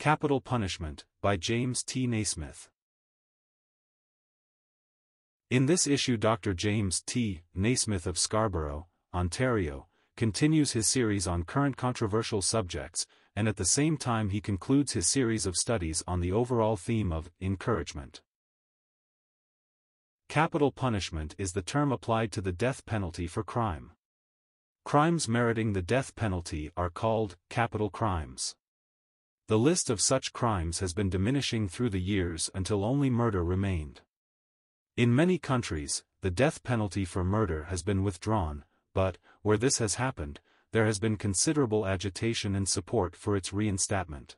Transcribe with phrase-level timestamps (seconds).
[0.00, 2.06] Capital Punishment, by James T.
[2.06, 2.70] Naismith.
[5.50, 6.54] In this issue Dr.
[6.54, 7.42] James T.
[7.54, 13.06] Naismith of Scarborough, Ontario, continues his series on current controversial subjects,
[13.36, 17.12] and at the same time he concludes his series of studies on the overall theme
[17.12, 18.22] of encouragement.
[20.30, 23.90] Capital punishment is the term applied to the death penalty for crime.
[24.82, 28.56] Crimes meriting the death penalty are called capital crimes.
[29.50, 34.00] The list of such crimes has been diminishing through the years until only murder remained.
[34.96, 39.96] In many countries, the death penalty for murder has been withdrawn, but, where this has
[39.96, 40.38] happened,
[40.70, 44.36] there has been considerable agitation and support for its reinstatement.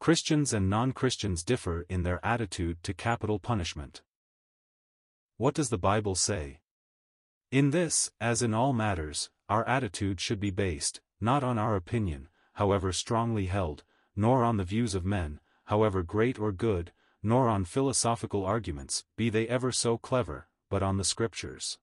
[0.00, 4.02] Christians and non-Christians differ in their attitude to capital punishment.
[5.38, 6.60] What does the Bible say?
[7.50, 12.28] In this, as in all matters, our attitude should be based, not on our opinion,
[12.52, 13.82] however strongly held,
[14.16, 19.30] nor on the views of men, however great or good, nor on philosophical arguments, be
[19.30, 21.78] they ever so clever, but on the Scriptures.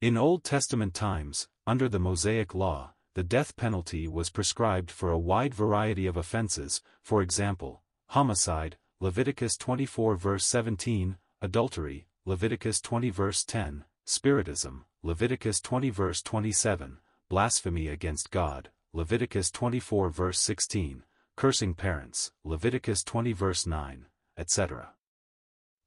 [0.00, 5.18] In Old Testament times, under the Mosaic Law, the death penalty was prescribed for a
[5.18, 13.44] wide variety of offenses, for example, homicide, Leviticus 24 verse 17, adultery, Leviticus 20 verse
[13.44, 16.98] 10, spiritism, Leviticus 20 verse 27,
[17.28, 21.02] blasphemy against God, Leviticus 24 verse 16,
[21.34, 24.06] cursing parents, Leviticus 20 verse 9,
[24.38, 24.92] etc.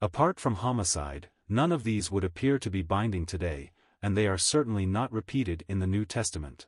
[0.02, 4.38] Apart from homicide, none of these would appear to be binding today, and they are
[4.38, 6.68] certainly not repeated in the New Testament.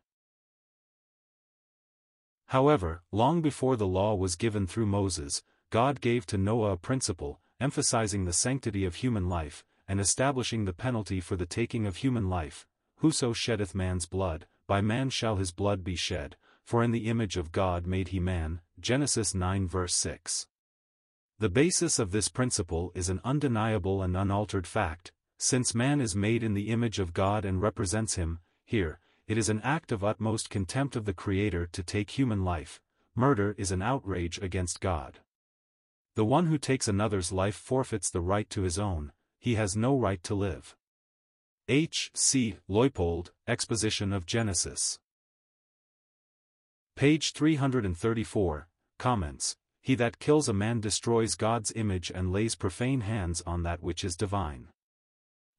[2.45, 7.41] However, long before the law was given through Moses, God gave to Noah a principle,
[7.59, 12.29] emphasizing the sanctity of human life, and establishing the penalty for the taking of human
[12.29, 12.65] life,
[13.01, 17.37] Whoso sheddeth man's blood, by man shall his blood be shed, for in the image
[17.37, 20.45] of God made he man, Genesis 9 verse 6.
[21.39, 26.43] The basis of this principle is an undeniable and unaltered fact, since man is made
[26.43, 30.51] in the image of God and represents him, here, it is an act of utmost
[30.51, 32.79] contempt of the Creator to take human life,
[33.15, 35.17] murder is an outrage against God.
[36.13, 39.97] The one who takes another's life forfeits the right to his own, he has no
[39.97, 40.75] right to live.
[41.71, 42.09] H.
[42.15, 42.55] C.
[42.67, 44.97] Leupold, Exposition of Genesis.
[46.95, 53.43] Page 334, Comments, He that kills a man destroys God's image and lays profane hands
[53.45, 54.69] on that which is divine.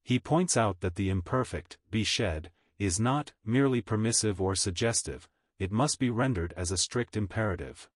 [0.03, 5.29] He points out that the imperfect, be shed, is not merely permissive or suggestive,
[5.59, 7.89] it must be rendered as a strict imperative.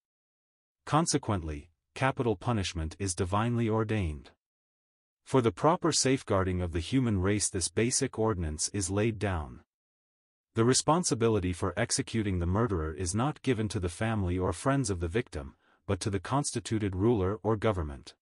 [0.85, 4.31] Consequently, capital punishment is divinely ordained.
[5.25, 9.61] For the proper safeguarding of the human race this basic ordinance is laid down.
[10.53, 14.99] The responsibility for executing the murderer is not given to the family or friends of
[14.99, 15.55] the victim,
[15.87, 18.13] but to the constituted ruler or government.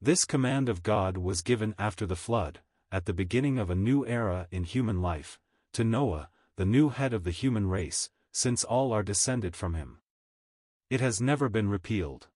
[0.00, 2.58] This command of God was given after the flood,
[2.90, 5.38] at the beginning of a new era in human life,
[5.72, 10.00] to Noah, the new head of the human race, since all are descended from him.
[10.90, 12.26] It has never been repealed.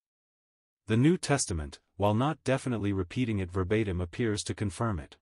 [0.86, 5.16] The New Testament, while not definitely repeating it verbatim appears to confirm it.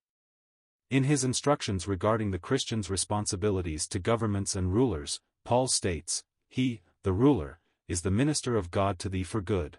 [0.89, 7.13] In his instructions regarding the Christian's responsibilities to governments and rulers, Paul states, He, the
[7.13, 9.77] ruler, is the minister of God to thee for good.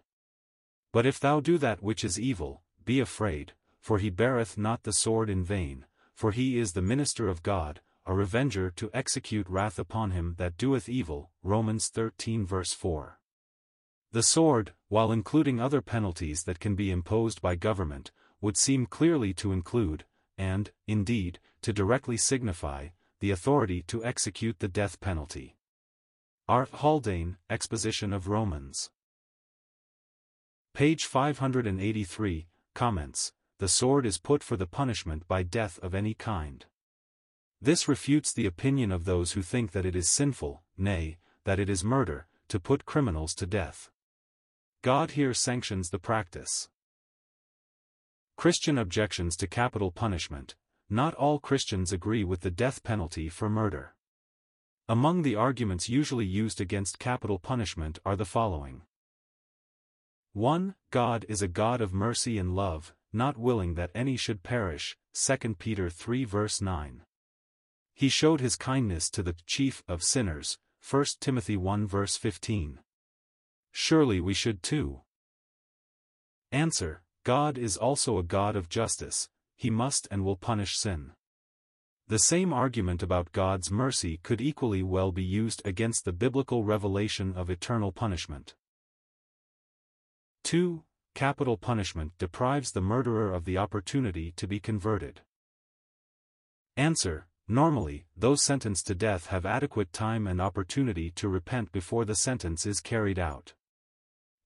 [0.92, 4.92] But if thou do that which is evil, be afraid, for he beareth not the
[4.92, 9.78] sword in vain, for he is the minister of God, a revenger to execute wrath
[9.78, 11.30] upon him that doeth evil.
[11.42, 13.18] Romans 13 verse 4.
[14.16, 19.34] The sword, while including other penalties that can be imposed by government, would seem clearly
[19.34, 20.06] to include,
[20.38, 22.88] and, indeed, to directly signify,
[23.20, 25.58] the authority to execute the death penalty.
[26.48, 26.66] R.
[26.72, 28.88] Haldane, Exposition of Romans.
[30.72, 36.64] Page 583, comments, The sword is put for the punishment by death of any kind.
[37.60, 41.68] This refutes the opinion of those who think that it is sinful, nay, that it
[41.68, 43.90] is murder, to put criminals to death.
[44.82, 46.68] God here sanctions the practice.
[48.36, 50.56] Christian objections to capital punishment,
[50.90, 53.94] not all Christians agree with the death penalty for murder.
[54.88, 58.82] Among the arguments usually used against capital punishment are the following.
[60.34, 60.74] 1.
[60.90, 65.54] God is a God of mercy and love, not willing that any should perish, 2
[65.54, 67.02] Peter 3 verse 9.
[67.94, 70.58] He showed his kindness to the chief of sinners,
[70.88, 72.80] 1 Timothy 1 verse 15.
[73.78, 75.02] Surely we should too.
[76.50, 81.12] Answer, God is also a God of justice, he must and will punish sin.
[82.08, 87.34] The same argument about God's mercy could equally well be used against the biblical revelation
[87.36, 88.54] of eternal punishment.
[90.44, 90.82] 2.
[91.14, 95.20] Capital punishment deprives the murderer of the opportunity to be converted.
[96.78, 97.26] Answer.
[97.46, 102.64] Normally, those sentenced to death have adequate time and opportunity to repent before the sentence
[102.64, 103.52] is carried out.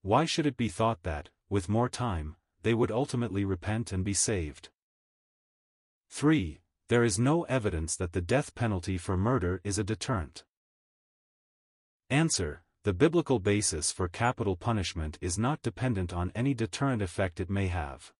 [0.01, 4.13] Why should it be thought that, with more time, they would ultimately repent and be
[4.13, 4.69] saved?
[6.09, 6.59] 3.
[6.89, 10.43] There is no evidence that the death penalty for murder is a deterrent.
[12.09, 12.63] Answer.
[12.83, 17.67] The biblical basis for capital punishment is not dependent on any deterrent effect it may
[17.67, 18.11] have.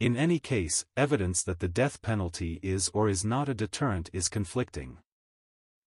[0.00, 4.28] In any case, evidence that the death penalty is or is not a deterrent is
[4.28, 4.98] conflicting.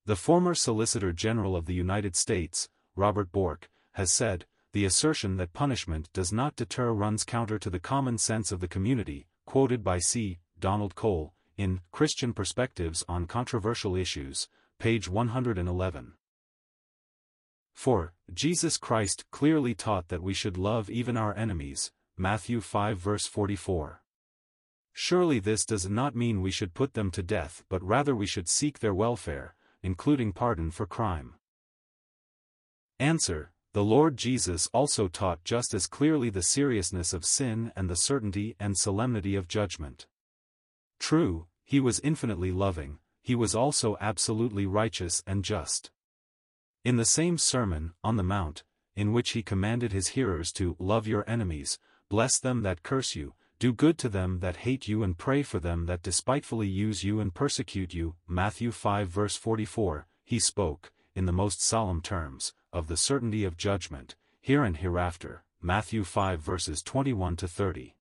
[0.05, 5.53] The former Solicitor General of the United States, Robert Bork, has said, the assertion that
[5.53, 9.97] punishment does not deter runs counter to the common sense of the community, quoted by
[9.97, 10.39] C.
[10.59, 16.13] Donald Cole, in Christian Perspectives on Controversial Issues, page 111.
[17.73, 18.13] 4.
[18.33, 24.03] Jesus Christ clearly taught that we should love even our enemies, Matthew 5 verse 44.
[24.93, 28.49] Surely this does not mean we should put them to death but rather we should
[28.49, 31.35] seek their welfare, including pardon for crime.
[32.99, 37.95] Answer, the Lord Jesus also taught just as clearly the seriousness of sin and the
[37.95, 40.07] certainty and solemnity of judgment.
[40.99, 45.91] True, he was infinitely loving, he was also absolutely righteous and just.
[46.83, 48.63] In the same Sermon, on the Mount,
[48.95, 51.77] in which he commanded his hearers to love your enemies,
[52.09, 55.59] bless them that curse you, do good to them that hate you and pray for
[55.59, 58.15] them that despitefully use you and persecute you.
[58.27, 63.57] Matthew 5 verse 44, he spoke, in the most solemn terms, of the certainty of
[63.57, 65.43] judgment, here and hereafter.
[65.61, 67.95] Matthew 5 verses 21 to 30.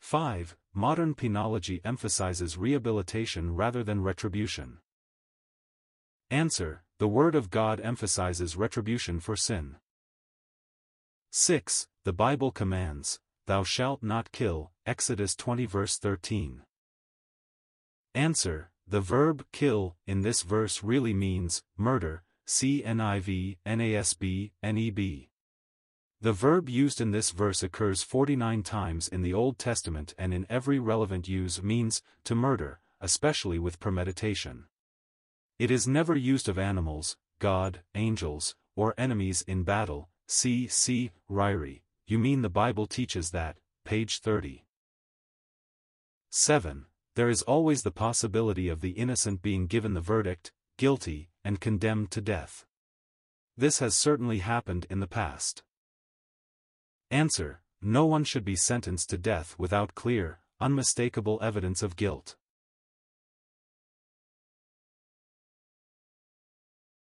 [0.00, 0.56] 5.
[0.72, 4.78] Modern penology emphasizes rehabilitation rather than retribution.
[6.30, 9.76] Answer, the Word of God emphasizes retribution for sin.
[11.30, 11.88] 6.
[12.04, 16.62] The Bible commands, Thou shalt not kill, Exodus 20 verse 13.
[18.14, 25.28] Answer, the verb kill in this verse really means murder, CNIV, NASB, NEB.
[26.20, 30.46] The verb used in this verse occurs 49 times in the Old Testament and in
[30.48, 34.66] every relevant use means to murder, especially with premeditation.
[35.58, 40.68] It is never used of animals, God, angels, or enemies in battle, C.
[40.68, 41.10] C.
[41.30, 44.64] Ryrie, you mean the Bible teaches that, page 30.
[46.30, 46.86] 7.
[47.14, 52.10] There is always the possibility of the innocent being given the verdict, guilty, and condemned
[52.12, 52.64] to death.
[53.56, 55.62] This has certainly happened in the past.
[57.10, 62.36] Answer, no one should be sentenced to death without clear, unmistakable evidence of guilt.